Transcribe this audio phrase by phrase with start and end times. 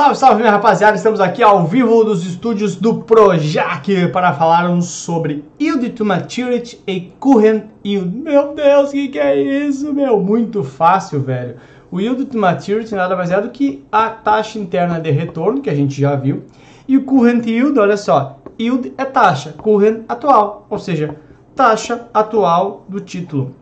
[0.00, 0.96] Salve, salve, minha rapaziada!
[0.96, 7.12] Estamos aqui ao vivo dos estúdios do Projac para falarmos sobre Yield to Maturity e
[7.20, 8.16] Current Yield.
[8.16, 10.18] Meu Deus, o que, que é isso, meu?
[10.18, 11.56] Muito fácil, velho.
[11.90, 15.68] O Yield to Maturity nada mais é do que a taxa interna de retorno, que
[15.68, 16.44] a gente já viu,
[16.88, 21.14] e o Current Yield, olha só, Yield é taxa, Current atual, ou seja,
[21.54, 23.54] taxa atual do título.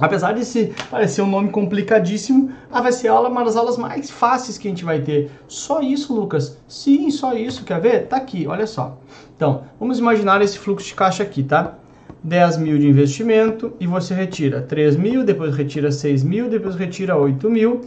[0.00, 4.10] Apesar de se parecer um nome complicadíssimo, a vai ser aula uma das aulas mais
[4.10, 5.30] fáceis que a gente vai ter.
[5.46, 6.58] Só isso, Lucas?
[6.66, 7.64] Sim, só isso.
[7.64, 8.06] Quer ver?
[8.06, 8.98] Tá aqui, olha só.
[9.36, 11.74] Então, vamos imaginar esse fluxo de caixa aqui, tá?
[12.22, 17.16] 10 mil de investimento e você retira 3 mil, depois retira 6 mil, depois retira
[17.16, 17.82] 8 mil.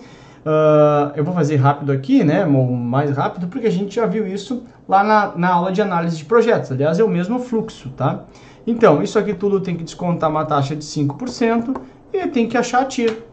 [0.46, 2.44] Uh, eu vou fazer rápido aqui, né?
[2.46, 6.26] Mais rápido, porque a gente já viu isso lá na, na aula de análise de
[6.26, 6.72] projetos.
[6.72, 8.26] Aliás, é o mesmo fluxo, tá?
[8.66, 11.76] Então, isso aqui tudo tem que descontar uma taxa de 5%
[12.14, 13.24] e tem que achar a TIR.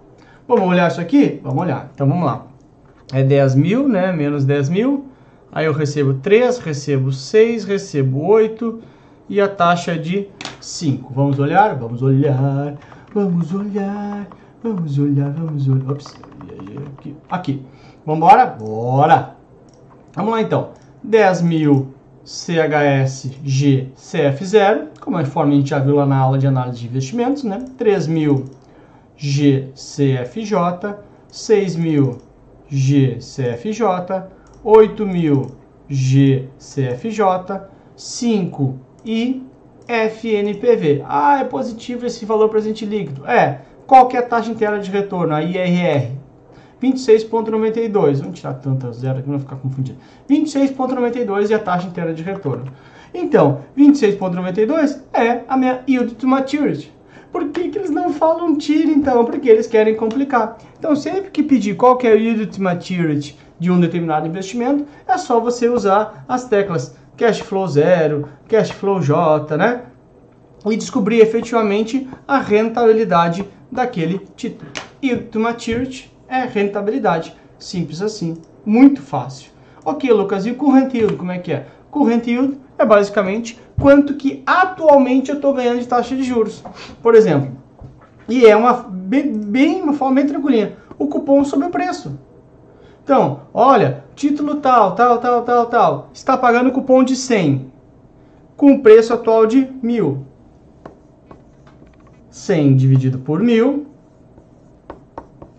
[0.49, 1.39] Vamos olhar isso aqui?
[1.43, 1.91] Vamos olhar.
[1.95, 2.47] Então vamos lá.
[3.13, 4.13] É 10 mil, né?
[4.13, 5.07] Menos 10 mil.
[5.53, 8.81] Aí eu recebo 3, recebo 6, recebo 8
[9.29, 10.29] e a taxa de
[10.61, 11.13] 5.
[11.13, 11.75] Vamos olhar?
[11.75, 12.77] Vamos olhar,
[13.13, 14.27] vamos olhar,
[14.63, 15.91] vamos olhar, vamos olhar.
[15.91, 16.17] Ops,
[16.99, 17.17] aqui.
[17.29, 17.67] aqui.
[18.07, 18.47] Vamos embora?
[18.47, 19.37] Bora!
[20.15, 20.71] Vamos lá então.
[21.03, 21.95] 10 mil
[22.25, 26.79] CHS G CF0, como a forma a gente já viu lá na aula de análise
[26.79, 27.65] de investimentos, né?
[27.77, 28.45] 3 mil
[29.21, 30.97] GCFJ,
[31.31, 32.19] 6.000
[32.71, 34.25] GCFJ,
[34.65, 35.51] 8.000
[35.91, 37.61] GCFJ,
[37.95, 39.43] 5 e
[39.87, 41.05] FNPV.
[41.07, 43.27] Ah, é positivo esse valor presente líquido.
[43.27, 46.13] É, qual que é a taxa inteira de retorno, a IRR?
[46.83, 48.21] 26,92.
[48.21, 49.99] Vamos tirar tanta zero aqui não ficar confundido.
[50.31, 52.73] 26,92 é a taxa inteira de retorno.
[53.13, 56.91] Então, 26,92 é a minha yield to maturity.
[57.33, 57.79] Por que, que
[58.11, 59.25] não falam TIR então?
[59.25, 60.59] Porque eles querem complicar.
[60.79, 65.17] Então, sempre que pedir qual que é o yield maturity de um determinado investimento, é
[65.17, 69.83] só você usar as teclas cash flow zero, cash flow J, né?
[70.67, 74.71] E descobrir efetivamente a rentabilidade daquele título.
[75.03, 77.35] Yield to maturity é rentabilidade.
[77.59, 78.37] Simples assim.
[78.67, 79.51] Muito fácil.
[79.85, 81.67] Ok, Lucas, e o current yield, como é que é?
[81.91, 86.63] Current yield é basicamente quanto que atualmente eu estou ganhando de taxa de juros.
[87.03, 87.60] Por exemplo,
[88.31, 92.19] e é uma bem, bem uma forma bem tranquilinha, o cupom sobre o preço.
[93.03, 97.71] Então, olha, título tal, tal, tal, tal, tal, está pagando cupom de 100,
[98.57, 100.19] com preço atual de 1.000.
[102.31, 103.91] 100 dividido por 1.000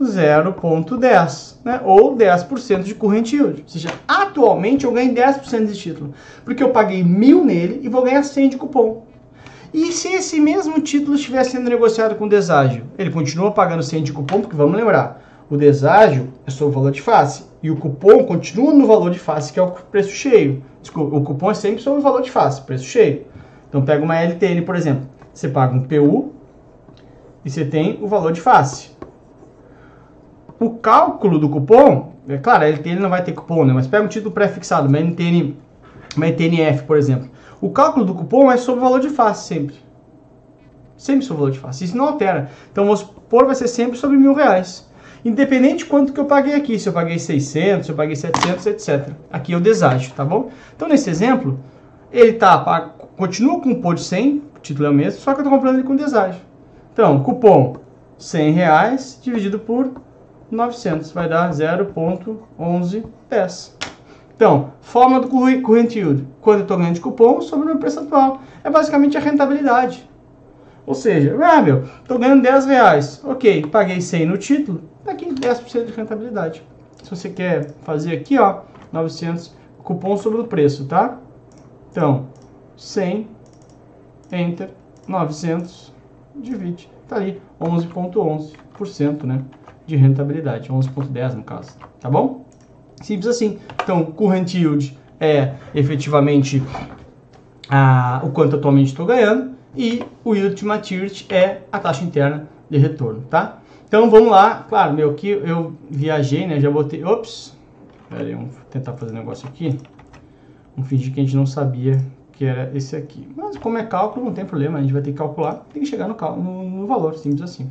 [0.02, 1.82] 0,10, né?
[1.86, 3.62] ou 10% de current yield.
[3.62, 8.04] Ou seja, atualmente eu ganho 10% de título, porque eu paguei mil nele e vou
[8.04, 9.06] ganhar 100 de cupom.
[9.74, 12.86] E se esse mesmo título estiver sendo negociado com deságio?
[12.98, 16.92] Ele continua pagando 100 de cupom, porque vamos lembrar, o deságio é sobre o valor
[16.92, 20.64] de face, e o cupom continua no valor de face, que é o preço cheio.
[20.82, 23.26] Desculpa, o cupom é sempre sobre o valor de face, preço cheio.
[23.70, 26.34] Então pega uma LTN, por exemplo, você paga um PU
[27.46, 28.92] e você tem o valor de face
[30.62, 33.74] o cálculo do cupom, é claro, a LTN não vai ter cupom, né?
[33.74, 35.56] Mas pega um título pré-fixado, uma NTN,
[36.16, 36.28] uma
[36.86, 37.28] por exemplo.
[37.62, 39.76] O cálculo do cupom é sobre o valor de face, sempre.
[40.98, 41.86] Sempre sobre o valor de face.
[41.86, 42.50] Isso não altera.
[42.72, 44.90] Então, vamos supor, vai ser sempre sobre mil reais.
[45.24, 48.66] Independente de quanto que eu paguei aqui, se eu paguei 600, se eu paguei 700,
[48.66, 49.10] etc.
[49.32, 50.50] Aqui é o deságio, tá bom?
[50.76, 51.60] Então, nesse exemplo,
[52.12, 55.44] ele tá, continua com o de 100, o título é o mesmo, só que eu
[55.44, 56.42] estou comprando ele com deságio.
[56.92, 57.76] Então, cupom
[58.18, 59.92] 100 reais dividido por
[60.50, 63.74] 900, vai dar 0.1110.
[64.42, 68.00] Então, forma do current yield, quando eu estou ganhando de cupom sobre o meu preço
[68.00, 68.42] atual.
[68.64, 70.10] É basicamente a rentabilidade.
[70.84, 73.22] Ou seja, ah, meu, estou ganhando 10 reais.
[73.24, 76.64] Ok, paguei 100 no título, tá aqui 10% de rentabilidade.
[77.04, 81.20] Se você quer fazer aqui, ó, 900, cupom sobre o preço, tá?
[81.92, 82.26] Então,
[82.76, 83.28] 100,
[84.32, 84.72] enter,
[85.08, 85.94] 900,
[86.36, 86.90] divide.
[87.08, 89.44] Tá ali, 11.11%, né?
[89.86, 92.46] de rentabilidade, 11,10 no caso, tá bom?
[93.02, 93.60] Simples assim.
[93.84, 96.62] Então, current yield é efetivamente
[98.24, 102.78] o quanto atualmente estou ganhando e o yield to maturity é a taxa interna de
[102.78, 103.60] retorno, tá?
[103.88, 106.60] Então vamos lá, claro, meu, aqui eu viajei, né?
[106.60, 107.56] Já botei, ops,
[108.10, 109.78] pera aí, vamos tentar fazer um negócio aqui.
[110.76, 112.02] Vamos fingir que a gente não sabia
[112.32, 113.28] que era esse aqui.
[113.36, 115.90] Mas como é cálculo, não tem problema, a gente vai ter que calcular, tem que
[115.90, 117.70] chegar no, no, no valor, simples assim.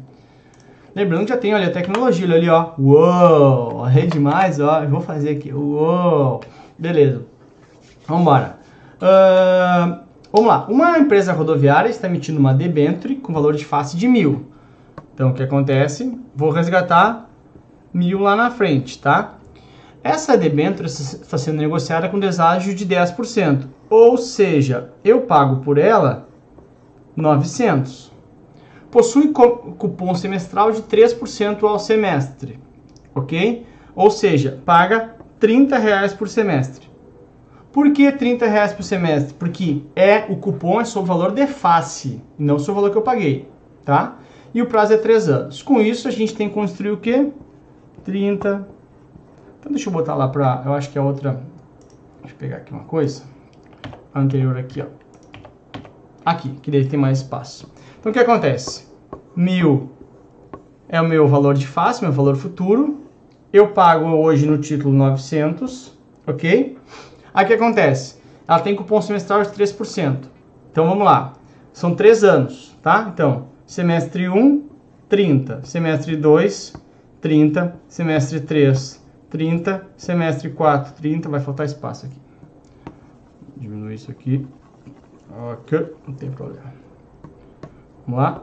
[0.95, 2.71] Lembrando que já tem, olha, a tecnologia, olha ali, ó.
[2.79, 4.83] Uou, é demais, ó.
[4.83, 5.53] Eu vou fazer aqui.
[5.53, 6.41] Uou.
[6.79, 7.23] Beleza.
[8.07, 8.57] Vamos embora.
[8.97, 10.01] Uh,
[10.33, 10.67] vamos lá.
[10.69, 14.47] Uma empresa rodoviária está emitindo uma debenture com valor de face de mil.
[15.15, 16.19] Então, o que acontece?
[16.35, 17.29] Vou resgatar
[17.93, 19.35] mil lá na frente, tá?
[20.03, 26.27] Essa debênture está sendo negociada com deságio de 10%, ou seja, eu pago por ela
[27.15, 28.11] 900.
[28.91, 32.59] Possui cupom semestral de 3% ao semestre,
[33.15, 33.65] ok?
[33.95, 36.91] Ou seja, paga 30 reais por semestre.
[37.73, 39.35] Por que 30 reais por semestre?
[39.35, 42.99] Porque é o cupom é sobre o valor de face, não sobre o valor que
[42.99, 43.49] eu paguei,
[43.85, 44.19] tá?
[44.53, 45.63] E o prazo é 3 anos.
[45.63, 47.31] Com isso, a gente tem que construir o quê?
[48.05, 48.67] 30.
[49.61, 50.63] Então, deixa eu botar lá para...
[50.67, 51.41] Eu acho que é outra...
[52.21, 53.23] Deixa eu pegar aqui uma coisa.
[54.13, 54.87] A anterior aqui, ó.
[56.25, 57.71] Aqui, que daí tem mais espaço.
[57.99, 58.87] Então, o que acontece?
[59.35, 59.91] 1000
[60.89, 63.01] é o meu valor de face, meu valor futuro.
[63.53, 66.77] Eu pago hoje no título 900, ok?
[67.33, 68.21] Aí o que acontece?
[68.47, 70.25] Ela tem cupom semestral de 3%.
[70.71, 71.35] Então vamos lá.
[71.73, 73.11] São 3 anos, tá?
[73.13, 74.69] Então, semestre 1,
[75.09, 75.63] 30.
[75.65, 76.75] Semestre 2,
[77.21, 77.77] 30.
[77.89, 79.87] Semestre 3, 30.
[79.97, 81.29] Semestre 4, 30.
[81.29, 82.21] Vai faltar espaço aqui.
[83.57, 84.47] Diminuir isso aqui.
[85.39, 86.73] Ok, não tem problema.
[88.07, 88.43] Vamos lá.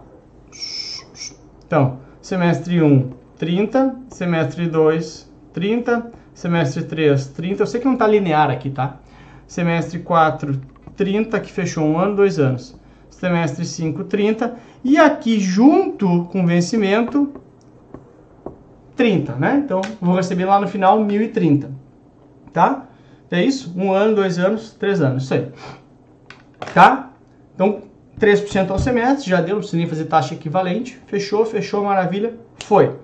[1.66, 3.96] Então, semestre 1, 30.
[4.10, 7.64] Semestre 2, 30 Semestre 3, 30.
[7.64, 9.00] Eu sei que não está linear aqui, tá?
[9.48, 10.62] Semestre 4,
[10.96, 12.80] 30, que fechou um ano, dois anos.
[13.10, 14.54] Semestre 5, 30.
[14.84, 17.34] E aqui, junto com vencimento,
[18.96, 19.64] 30, né?
[19.66, 21.72] Então, vou receber lá no final 1030,
[22.54, 22.86] tá?
[23.32, 23.74] É isso?
[23.76, 25.24] Um ano, dois anos, três anos.
[25.24, 25.52] Isso aí.
[26.74, 27.12] Tá?
[27.56, 27.82] Então,
[28.20, 31.00] 3% ao semestre, já deu, não precisa nem fazer taxa equivalente.
[31.08, 32.34] Fechou, fechou, maravilha,
[32.64, 32.96] foi.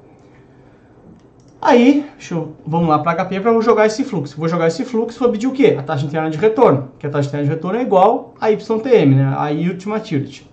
[1.62, 4.36] Aí, eu, vamos lá para HP para jogar esse fluxo.
[4.38, 5.78] Vou jogar esse fluxo, vou pedir o quê?
[5.80, 9.16] A taxa interna de retorno, que a taxa interna de retorno é igual a YTM,
[9.16, 9.34] né?
[9.38, 10.50] a Yield Maturity.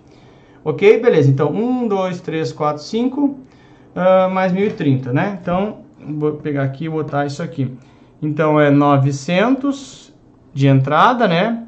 [0.63, 1.01] Ok?
[1.01, 5.37] Beleza, então 1, 2, 3, 4, 5, uh, mais 1030, né?
[5.41, 7.75] Então, vou pegar aqui e botar isso aqui.
[8.21, 10.13] Então, é 900
[10.53, 11.67] de entrada, né?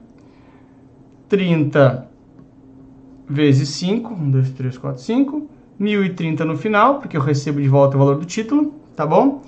[1.34, 2.08] 30
[3.28, 5.50] vezes 5, 1, 2, 3, 4, 5,
[5.80, 9.42] 1030 no final, porque eu recebo de volta o valor do título, tá bom?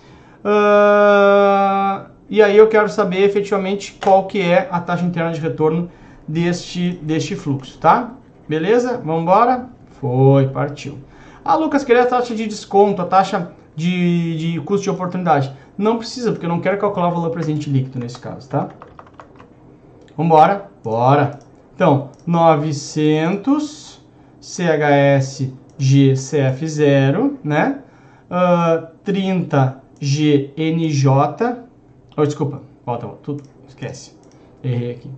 [0.44, 5.88] Uh, e aí eu quero saber efetivamente qual que é a taxa interna de retorno
[6.28, 8.14] deste, deste fluxo, tá?
[8.50, 9.00] Beleza?
[9.06, 9.70] Vamos embora?
[10.02, 10.98] Foi, partiu.
[11.44, 15.54] Ah, Lucas, queria a taxa de desconto, a taxa de, de custo de oportunidade.
[15.78, 18.70] Não precisa, porque eu não quero calcular o valor presente líquido nesse caso, tá?
[20.18, 20.68] Vamos embora?
[20.84, 21.44] Bora!
[21.75, 24.01] Então, 900
[24.39, 27.81] CHS GCF0, né?
[28.31, 31.06] Uh, 30 GNJ.
[32.16, 34.13] Oh, desculpa, volta, volta, tudo, esquece.
[34.63, 35.10] Errei aqui.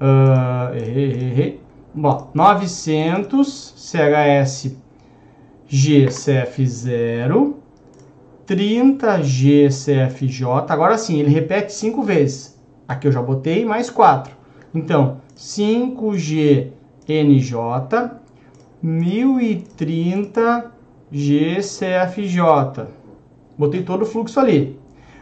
[0.00, 1.60] Uh, errei, errei, errei.
[1.94, 4.74] Bom, 900 CHS
[5.70, 7.54] GCF0,
[8.46, 10.46] 30 GCFJ.
[10.66, 12.58] Agora sim, ele repete cinco vezes.
[12.88, 14.34] Aqui eu já botei mais 4.
[14.74, 16.70] Então, 5GNJ,
[18.82, 20.70] 1030
[21.10, 22.86] GCFJ.
[23.56, 24.78] Botei todo o fluxo ali.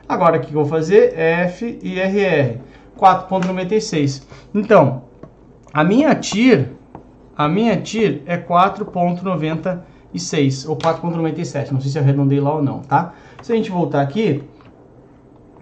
[0.08, 1.16] Agora, o que eu vou fazer?
[1.16, 2.58] F e RR.
[2.98, 4.24] 4.96.
[4.52, 5.04] Então,
[5.72, 6.72] a minha TIR,
[7.36, 11.70] a minha TIR é 4.96 ou 4.97.
[11.70, 13.14] Não sei se arredondei lá ou não, tá?
[13.40, 14.42] Se a gente voltar aqui,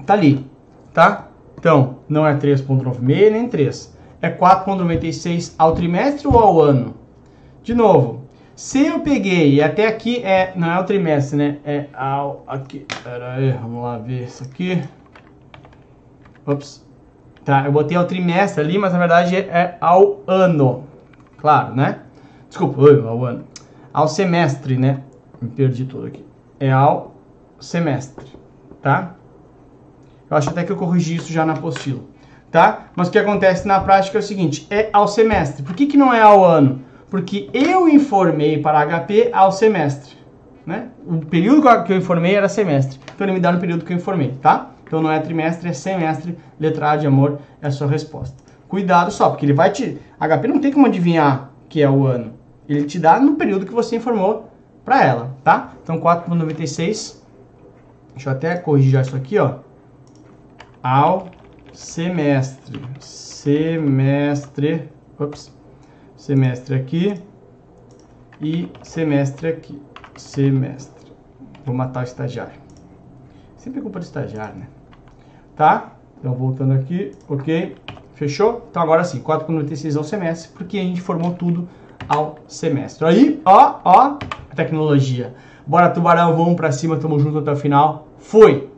[0.07, 0.47] tá ali,
[0.95, 1.29] tá?
[1.59, 3.96] Então, não é 3.96 nem 3.
[4.21, 6.95] É 4.96 ao trimestre ou ao ano?
[7.63, 11.59] De novo, se eu peguei, até aqui é, não é o trimestre, né?
[11.65, 14.83] É ao, aqui, pera aí, vamos lá ver isso aqui.
[16.47, 16.87] Ops.
[17.45, 20.85] Tá, eu botei ao trimestre ali, mas na verdade é ao ano.
[21.37, 22.01] Claro, né?
[22.49, 23.45] Desculpa, ao ano.
[23.93, 25.03] Ao semestre, né?
[25.41, 26.25] Me perdi tudo aqui.
[26.59, 27.15] É ao
[27.61, 28.27] semestre,
[28.81, 29.15] tá?
[30.31, 32.01] Eu acho até que eu corrigi isso já na apostila,
[32.57, 32.89] tá?
[32.97, 35.63] Mas o que acontece na prática é o seguinte, é ao semestre.
[35.63, 36.87] Por que, que não é ao ano?
[37.11, 40.17] porque eu informei para HP ao semestre.
[40.65, 40.89] Né?
[41.07, 42.99] O período que eu informei era semestre.
[43.15, 44.71] Então ele me dá no período que eu informei, tá?
[44.85, 46.37] Então não é trimestre, é semestre.
[46.59, 48.37] Letra A de amor é a sua resposta.
[48.69, 49.99] Cuidado só, porque ele vai te.
[50.19, 52.35] HP não tem como adivinhar que é o ano.
[52.69, 54.51] Ele te dá no período que você informou
[54.85, 55.73] para ela, tá?
[55.83, 57.17] Então 4,96.
[58.15, 59.57] Deixa eu até corrigir isso aqui, ó.
[60.83, 61.29] Ao
[61.77, 62.81] semestre.
[62.99, 64.91] Semestre.
[65.19, 65.55] Ops
[66.17, 67.23] semestre aqui
[68.41, 69.81] e semestre aqui.
[70.17, 71.13] Semestre.
[71.65, 72.55] Vou matar o estagiário.
[73.57, 74.69] Sempre é culpa do estagiário, né?
[75.55, 75.93] Tá?
[76.19, 77.77] Então, voltando aqui, ok?
[78.15, 78.67] Fechou?
[78.71, 81.69] Então, agora sim, 4,96 ao semestre, porque a gente formou tudo
[82.09, 83.05] ao semestre.
[83.07, 84.19] Aí, ó, ó,
[84.55, 85.35] tecnologia.
[85.67, 88.09] Bora, tubarão, vamos pra cima, tamo junto até o final.
[88.19, 88.76] Fui!